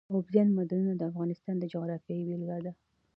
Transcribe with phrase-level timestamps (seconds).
[0.13, 2.71] اوبزین معدنونه د افغانستان د جغرافیې بېلګه ده.